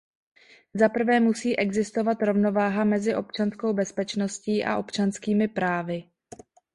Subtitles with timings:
[0.73, 6.03] Zaprvé musí existovat rovnováha mezi občanskou bezpečností a občanskými právy.